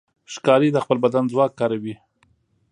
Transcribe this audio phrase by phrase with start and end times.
[0.33, 1.95] ښکاري د خپل بدن ځواک کاروي.